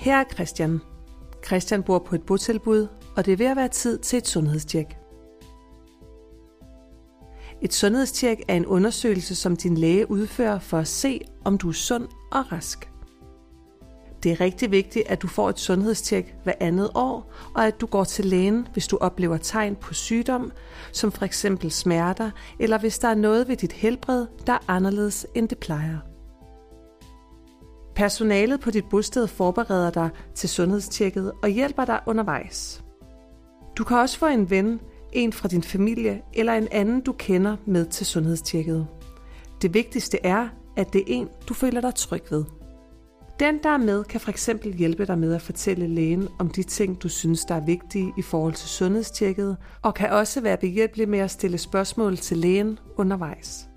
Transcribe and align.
Her 0.00 0.16
er 0.16 0.24
Christian. 0.34 0.80
Christian 1.46 1.82
bor 1.82 1.98
på 1.98 2.14
et 2.14 2.22
botilbud, 2.22 2.86
og 3.16 3.26
det 3.26 3.32
er 3.32 3.36
ved 3.36 3.46
at 3.46 3.56
være 3.56 3.68
tid 3.68 3.98
til 3.98 4.16
et 4.16 4.28
sundhedstjek. 4.28 4.96
Et 7.62 7.74
sundhedstjek 7.74 8.42
er 8.48 8.54
en 8.54 8.66
undersøgelse, 8.66 9.34
som 9.34 9.56
din 9.56 9.76
læge 9.76 10.10
udfører 10.10 10.58
for 10.58 10.78
at 10.78 10.88
se, 10.88 11.20
om 11.44 11.58
du 11.58 11.68
er 11.68 11.72
sund 11.72 12.08
og 12.32 12.52
rask. 12.52 12.90
Det 14.22 14.32
er 14.32 14.40
rigtig 14.40 14.70
vigtigt, 14.70 15.08
at 15.08 15.22
du 15.22 15.28
får 15.28 15.48
et 15.48 15.58
sundhedstjek 15.58 16.34
hver 16.44 16.54
andet 16.60 16.90
år, 16.94 17.32
og 17.54 17.66
at 17.66 17.80
du 17.80 17.86
går 17.86 18.04
til 18.04 18.24
lægen, 18.24 18.68
hvis 18.72 18.86
du 18.86 18.98
oplever 19.00 19.36
tegn 19.36 19.76
på 19.76 19.94
sygdom, 19.94 20.52
som 20.92 21.12
for 21.12 21.24
eksempel 21.24 21.70
smerter, 21.70 22.30
eller 22.58 22.78
hvis 22.78 22.98
der 22.98 23.08
er 23.08 23.14
noget 23.14 23.48
ved 23.48 23.56
dit 23.56 23.72
helbred, 23.72 24.26
der 24.46 24.52
er 24.52 24.64
anderledes 24.68 25.26
end 25.34 25.48
det 25.48 25.58
plejer. 25.58 26.09
Personalet 28.00 28.60
på 28.60 28.70
dit 28.70 28.84
bosted 28.90 29.26
forbereder 29.26 29.90
dig 29.90 30.10
til 30.34 30.48
sundhedstjekket 30.48 31.32
og 31.42 31.48
hjælper 31.48 31.84
dig 31.84 32.00
undervejs. 32.06 32.84
Du 33.76 33.84
kan 33.84 33.96
også 33.96 34.18
få 34.18 34.26
en 34.26 34.50
ven, 34.50 34.80
en 35.12 35.32
fra 35.32 35.48
din 35.48 35.62
familie 35.62 36.22
eller 36.34 36.52
en 36.52 36.68
anden, 36.70 37.00
du 37.00 37.12
kender 37.12 37.56
med 37.66 37.86
til 37.86 38.06
sundhedstjekket. 38.06 38.86
Det 39.62 39.74
vigtigste 39.74 40.18
er, 40.26 40.48
at 40.76 40.92
det 40.92 41.00
er 41.00 41.04
en, 41.06 41.28
du 41.48 41.54
føler 41.54 41.80
dig 41.80 41.94
tryg 41.94 42.22
ved. 42.30 42.44
Den, 43.40 43.58
der 43.62 43.70
er 43.70 43.78
med, 43.78 44.04
kan 44.04 44.20
fx 44.20 44.48
hjælpe 44.64 45.06
dig 45.06 45.18
med 45.18 45.34
at 45.34 45.42
fortælle 45.42 45.86
lægen 45.86 46.28
om 46.38 46.48
de 46.50 46.62
ting, 46.62 47.02
du 47.02 47.08
synes, 47.08 47.44
der 47.44 47.54
er 47.54 47.64
vigtige 47.64 48.12
i 48.18 48.22
forhold 48.22 48.54
til 48.54 48.68
sundhedstjekket, 48.68 49.56
og 49.82 49.94
kan 49.94 50.10
også 50.10 50.40
være 50.40 50.56
behjælpelig 50.56 51.08
med 51.08 51.18
at 51.18 51.30
stille 51.30 51.58
spørgsmål 51.58 52.16
til 52.16 52.36
lægen 52.36 52.78
undervejs. 52.96 53.69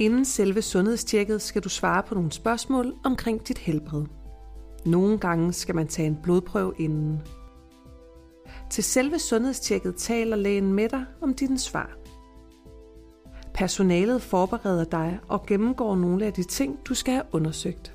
Inden 0.00 0.24
selve 0.24 0.62
sundhedstjekket 0.62 1.42
skal 1.42 1.62
du 1.62 1.68
svare 1.68 2.02
på 2.02 2.14
nogle 2.14 2.32
spørgsmål 2.32 2.94
omkring 3.04 3.48
dit 3.48 3.58
helbred. 3.58 4.04
Nogle 4.86 5.18
gange 5.18 5.52
skal 5.52 5.74
man 5.74 5.88
tage 5.88 6.06
en 6.06 6.18
blodprøve 6.22 6.74
inden. 6.78 7.22
Til 8.70 8.84
selve 8.84 9.18
sundhedstjekket 9.18 9.96
taler 9.96 10.36
lægen 10.36 10.72
med 10.72 10.88
dig 10.88 11.04
om 11.20 11.34
dine 11.34 11.58
svar. 11.58 11.96
Personalet 13.54 14.22
forbereder 14.22 14.84
dig 14.84 15.18
og 15.28 15.46
gennemgår 15.46 15.96
nogle 15.96 16.26
af 16.26 16.32
de 16.32 16.42
ting, 16.42 16.78
du 16.88 16.94
skal 16.94 17.14
have 17.14 17.26
undersøgt. 17.32 17.94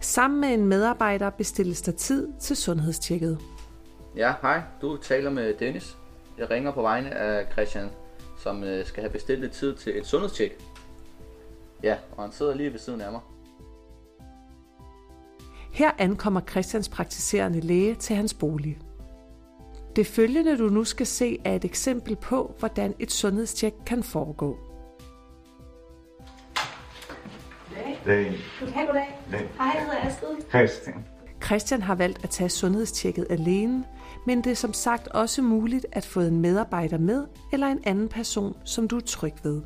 Sammen 0.00 0.40
med 0.40 0.54
en 0.54 0.66
medarbejder 0.66 1.30
bestilles 1.30 1.82
der 1.82 1.92
tid 1.92 2.28
til 2.40 2.56
sundhedstjekket. 2.56 3.38
Ja, 4.16 4.34
hej. 4.42 4.62
Du 4.82 4.96
taler 4.96 5.30
med 5.30 5.54
Dennis. 5.54 5.96
Jeg 6.38 6.50
ringer 6.50 6.72
på 6.72 6.82
vegne 6.82 7.10
af 7.10 7.52
Christian, 7.52 7.90
som 8.38 8.64
øh, 8.64 8.86
skal 8.86 9.02
have 9.02 9.12
bestilt 9.12 9.52
tid 9.52 9.74
til 9.76 9.98
et 9.98 10.06
sundhedstjek. 10.06 10.58
Ja, 11.82 11.96
og 12.16 12.22
han 12.22 12.32
sidder 12.32 12.54
lige 12.54 12.72
ved 12.72 12.78
siden 12.78 13.00
af 13.00 13.12
mig. 13.12 13.20
Her 15.72 15.90
ankommer 15.98 16.40
Christians 16.40 16.88
praktiserende 16.88 17.60
læge 17.60 17.94
til 17.94 18.16
hans 18.16 18.34
bolig. 18.34 18.78
Det 19.96 20.06
følgende, 20.06 20.58
du 20.58 20.68
nu 20.68 20.84
skal 20.84 21.06
se, 21.06 21.38
er 21.44 21.54
et 21.54 21.64
eksempel 21.64 22.16
på, 22.16 22.54
hvordan 22.58 22.94
et 22.98 23.12
sundhedstjek 23.12 23.74
kan 23.86 24.02
foregå. 24.02 24.56
Dag. 28.06 28.38
Goddag, 28.60 28.86
goddag. 28.86 29.18
Dag. 29.30 29.50
Hej, 29.58 29.66
jeg 29.74 29.82
hedder 29.84 30.08
Astrid. 30.08 30.36
Christian. 30.48 31.13
Christian 31.44 31.82
har 31.82 31.94
valgt 31.94 32.24
at 32.24 32.30
tage 32.30 32.48
sundhedstjekket 32.48 33.26
alene, 33.30 33.84
men 34.26 34.44
det 34.44 34.52
er 34.52 34.56
som 34.56 34.72
sagt 34.72 35.08
også 35.08 35.42
muligt 35.42 35.86
at 35.92 36.06
få 36.06 36.20
en 36.20 36.40
medarbejder 36.40 36.98
med 36.98 37.26
eller 37.52 37.66
en 37.66 37.80
anden 37.84 38.08
person, 38.08 38.56
som 38.64 38.88
du 38.88 38.96
er 38.96 39.00
tryg 39.00 39.34
ved. 39.42 39.62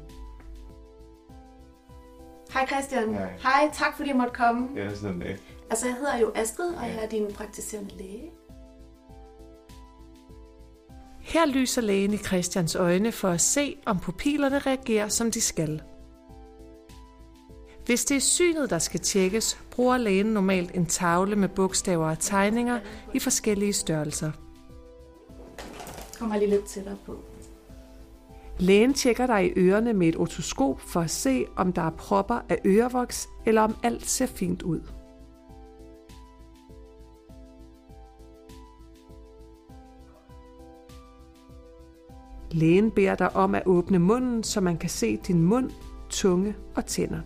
Hej 2.52 2.66
Christian. 2.66 3.14
Hej. 3.14 3.32
Hej, 3.42 3.70
tak 3.72 3.96
fordi 3.96 4.08
jeg 4.08 4.16
måtte 4.16 4.34
komme. 4.34 4.68
Ja, 4.76 4.94
sådan 4.94 5.20
det. 5.20 5.40
Altså, 5.70 5.86
jeg 5.86 5.94
hedder 5.94 6.18
jo 6.18 6.32
Astrid, 6.34 6.74
og 6.74 6.86
jeg 6.86 7.04
er 7.04 7.08
din 7.08 7.26
praktiserende 7.34 7.90
læge. 7.98 8.30
Her 11.20 11.46
lyser 11.46 11.82
lægen 11.82 12.12
i 12.12 12.16
Christians 12.16 12.74
øjne 12.74 13.12
for 13.12 13.28
at 13.28 13.40
se, 13.40 13.76
om 13.86 13.98
pupillerne 13.98 14.58
reagerer, 14.58 15.08
som 15.08 15.30
de 15.30 15.40
skal. 15.40 15.82
Hvis 17.88 18.04
det 18.04 18.16
er 18.16 18.20
synet, 18.20 18.70
der 18.70 18.78
skal 18.78 19.00
tjekkes, 19.00 19.58
bruger 19.70 19.96
lægen 19.96 20.26
normalt 20.26 20.74
en 20.74 20.86
tavle 20.86 21.36
med 21.36 21.48
bogstaver 21.48 22.10
og 22.10 22.18
tegninger 22.18 22.80
i 23.14 23.18
forskellige 23.18 23.72
størrelser. 23.72 24.30
Kommer 26.18 26.36
lige 26.36 26.50
lidt 26.50 26.64
tættere 26.64 26.96
på. 27.06 27.18
Lægen 28.58 28.94
tjekker 28.94 29.26
dig 29.26 29.46
i 29.46 29.52
ørerne 29.56 29.92
med 29.92 30.08
et 30.08 30.16
otoskop 30.16 30.80
for 30.80 31.00
at 31.00 31.10
se, 31.10 31.46
om 31.56 31.72
der 31.72 31.82
er 31.82 31.90
propper 31.90 32.40
af 32.48 32.58
ørevoks, 32.66 33.28
eller 33.46 33.62
om 33.62 33.76
alt 33.82 34.06
ser 34.06 34.26
fint 34.26 34.62
ud. 34.62 34.80
Lægen 42.50 42.90
beder 42.90 43.14
dig 43.14 43.36
om 43.36 43.54
at 43.54 43.62
åbne 43.66 43.98
munden, 43.98 44.44
så 44.44 44.60
man 44.60 44.78
kan 44.78 44.90
se 44.90 45.16
din 45.16 45.42
mund, 45.42 45.70
tunge 46.10 46.56
og 46.74 46.86
tænder. 46.86 47.20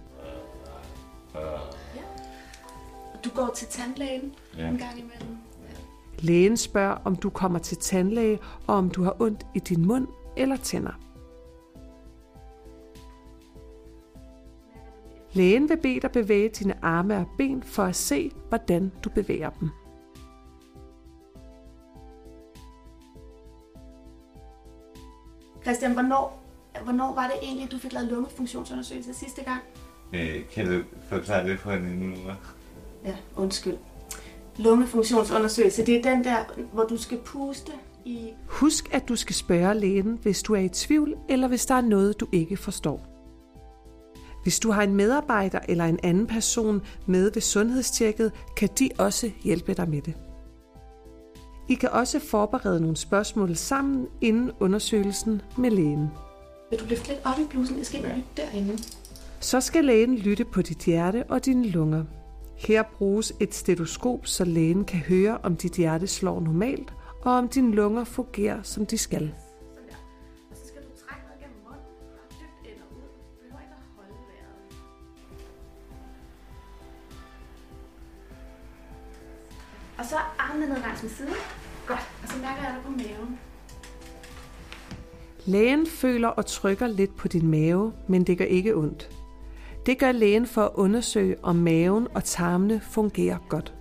Går 3.34 3.50
til 3.54 3.66
tandlægen 3.68 4.34
Ja. 4.58 4.68
en 4.68 4.78
gang 4.78 4.98
imellem. 4.98 5.36
Lægen 6.18 6.56
spørger, 6.56 6.96
om 7.04 7.16
du 7.16 7.30
kommer 7.30 7.58
til 7.58 7.76
tandlæge, 7.76 8.38
og 8.66 8.74
om 8.74 8.90
du 8.90 9.02
har 9.02 9.16
ondt 9.22 9.46
i 9.54 9.58
din 9.58 9.86
mund 9.86 10.06
eller 10.36 10.56
tænder. 10.56 10.92
Lægen 15.32 15.68
vil 15.68 15.76
bede 15.76 16.00
dig 16.00 16.10
bevæge 16.12 16.48
dine 16.48 16.84
arme 16.84 17.16
og 17.16 17.26
ben 17.38 17.62
for 17.62 17.82
at 17.82 17.96
se, 17.96 18.30
hvordan 18.48 18.92
du 19.04 19.10
bevæger 19.10 19.50
dem. 19.50 19.70
Christian, 25.62 25.92
hvornår, 25.92 26.42
hvornår 26.84 27.14
var 27.14 27.26
det 27.26 27.36
egentlig, 27.42 27.72
du 27.72 27.78
fik 27.78 27.92
lavet 27.92 28.08
lungefunktionsundersøgelse 28.08 29.14
sidste 29.14 29.42
gang? 29.44 29.60
Øh, 30.12 30.48
kan 30.54 30.66
du 30.72 30.82
forklare 31.08 31.48
det 31.48 31.58
for 31.58 31.72
en 31.72 31.82
nu? 31.82 32.14
Ja, 33.04 33.14
undskyld. 33.36 33.76
Lungefunktionsundersøgelse, 34.58 35.86
det 35.86 35.96
er 35.96 36.02
den 36.02 36.24
der, 36.24 36.36
hvor 36.72 36.84
du 36.84 36.96
skal 36.96 37.18
puste 37.18 37.72
i... 38.04 38.28
Husk, 38.46 38.94
at 38.94 39.08
du 39.08 39.16
skal 39.16 39.34
spørge 39.34 39.74
lægen, 39.74 40.18
hvis 40.22 40.42
du 40.42 40.54
er 40.54 40.60
i 40.60 40.68
tvivl, 40.68 41.14
eller 41.28 41.48
hvis 41.48 41.66
der 41.66 41.74
er 41.74 41.80
noget, 41.80 42.20
du 42.20 42.26
ikke 42.32 42.56
forstår. 42.56 43.06
Hvis 44.42 44.58
du 44.60 44.70
har 44.70 44.82
en 44.82 44.94
medarbejder 44.94 45.58
eller 45.68 45.84
en 45.84 45.98
anden 46.02 46.26
person 46.26 46.82
med 47.06 47.30
ved 47.34 47.42
sundhedstjekket, 47.42 48.32
kan 48.56 48.68
de 48.78 48.88
også 48.98 49.30
hjælpe 49.44 49.74
dig 49.74 49.88
med 49.88 50.02
det. 50.02 50.14
I 51.68 51.74
kan 51.74 51.90
også 51.90 52.18
forberede 52.20 52.80
nogle 52.80 52.96
spørgsmål 52.96 53.56
sammen 53.56 54.06
inden 54.20 54.50
undersøgelsen 54.60 55.42
med 55.58 55.70
lægen. 55.70 56.10
Vil 56.70 56.78
du 56.80 56.84
løfte 56.88 57.08
lidt 57.08 57.20
op 57.24 57.38
i 57.38 57.44
blusen? 57.50 57.78
Jeg 57.78 57.86
skal 57.86 58.00
Ja. 58.00 58.42
derinde. 58.42 58.78
Så 59.40 59.60
skal 59.60 59.84
lægen 59.84 60.16
lytte 60.16 60.44
på 60.44 60.62
dit 60.62 60.78
hjerte 60.78 61.24
og 61.28 61.44
dine 61.44 61.66
lunger. 61.68 62.04
Her 62.66 62.82
bruges 62.82 63.32
et 63.40 63.54
stetoskop, 63.54 64.26
så 64.26 64.44
lægen 64.44 64.84
kan 64.84 64.98
høre, 65.00 65.38
om 65.42 65.56
dit 65.56 65.72
hjerte 65.72 66.06
slår 66.06 66.40
normalt, 66.40 66.92
og 67.22 67.32
om 67.32 67.48
dine 67.48 67.74
lunger 67.74 68.04
fungerer, 68.04 68.62
som 68.62 68.86
de 68.86 68.98
skal. 68.98 69.34
Og 79.98 80.04
så 80.08 80.16
armene 80.38 80.66
ned 80.66 80.80
langs 80.80 81.02
min 81.02 81.10
side. 81.10 81.28
Godt. 81.86 82.00
Og 82.22 82.28
så 82.28 82.38
mærker 82.38 82.62
jeg 82.62 82.74
dig 82.74 82.82
på 82.84 82.90
maven. 82.90 83.38
Lægen 85.46 85.86
føler 85.86 86.28
og 86.28 86.46
trykker 86.46 86.86
lidt 86.86 87.16
på 87.16 87.28
din 87.28 87.46
mave, 87.46 87.92
men 88.08 88.24
det 88.24 88.38
gør 88.38 88.44
ikke 88.44 88.76
ondt. 88.76 89.21
Det 89.86 89.98
gør 89.98 90.12
lægen 90.12 90.46
for 90.46 90.62
at 90.62 90.70
undersøge, 90.74 91.36
om 91.42 91.56
maven 91.56 92.08
og 92.14 92.24
tarmene 92.24 92.80
fungerer 92.80 93.38
godt. 93.48 93.74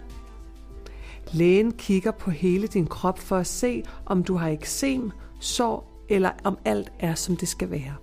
Lægen 1.34 1.72
kigger 1.72 2.12
på 2.12 2.32
hele 2.32 2.68
din 2.68 2.88
krop 2.88 3.20
for 3.20 3.38
at 3.38 3.48
se, 3.48 3.84
om 4.06 4.24
du 4.24 4.36
har 4.36 4.50
eksem, 4.50 5.12
sår 5.40 6.06
eller 6.10 6.32
om 6.44 6.58
alt 6.66 6.92
er, 7.00 7.16
som 7.16 7.36
det 7.36 7.48
skal 7.48 7.72
være. 7.72 7.96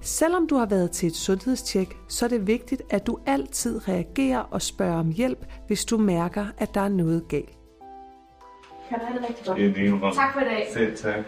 Selvom 0.00 0.46
du 0.46 0.56
har 0.56 0.66
været 0.66 0.90
til 0.90 1.06
et 1.06 1.16
sundhedstjek, 1.16 1.96
så 2.08 2.24
er 2.24 2.28
det 2.28 2.46
vigtigt, 2.46 2.82
at 2.90 3.06
du 3.06 3.18
altid 3.26 3.88
reagerer 3.88 4.38
og 4.38 4.62
spørger 4.62 4.98
om 4.98 5.10
hjælp, 5.10 5.46
hvis 5.66 5.84
du 5.84 5.98
mærker, 5.98 6.46
at 6.58 6.74
der 6.74 6.80
er 6.80 6.88
noget 6.88 7.28
galt. 7.28 7.58
Kan 8.88 8.98
du 8.98 9.04
have 9.04 9.18
det 9.18 9.28
rigtig 9.28 9.46
godt? 9.46 9.58
Det 9.58 9.66
er 9.66 9.74
din 9.74 9.94
rum. 9.94 10.14
Tak 10.14 10.32
for 10.32 10.40
i 10.40 10.44
dag. 10.44 10.68
Selv 10.72 10.96
tak. 10.96 11.24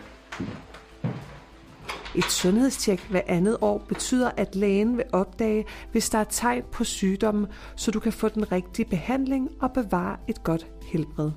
Et 2.15 2.25
sundhedstjek 2.25 3.01
hver 3.11 3.21
andet 3.27 3.57
år 3.61 3.79
betyder, 3.89 4.31
at 4.37 4.55
lægen 4.57 4.97
vil 4.97 5.05
opdage, 5.13 5.65
hvis 5.93 6.11
der 6.11 6.19
er 6.19 6.25
tegn 6.25 6.65
på 6.73 6.85
sygdommen, 6.85 7.47
så 7.77 7.91
du 7.91 8.01
kan 8.01 8.13
få 8.13 8.29
den 8.29 8.53
rigtige 8.53 8.89
behandling 8.89 9.51
og 9.61 9.73
bevare 9.73 10.17
et 10.29 10.43
godt 10.43 10.67
helbred. 10.83 11.31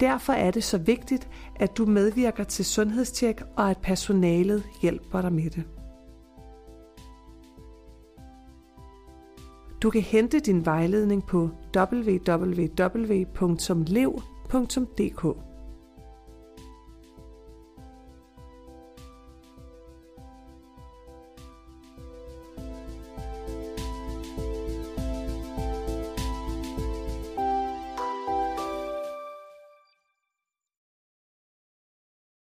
Derfor 0.00 0.32
er 0.32 0.50
det 0.50 0.64
så 0.64 0.78
vigtigt, 0.78 1.28
at 1.56 1.76
du 1.76 1.86
medvirker 1.86 2.44
til 2.44 2.64
sundhedstjek 2.64 3.42
og 3.56 3.70
at 3.70 3.78
personalet 3.82 4.64
hjælper 4.82 5.20
dig 5.20 5.32
med 5.32 5.50
det. 5.50 5.64
Du 9.82 9.90
kan 9.90 10.02
hente 10.02 10.40
din 10.40 10.66
vejledning 10.66 11.26
på 11.26 11.50
www.lev.dk. 11.76 12.30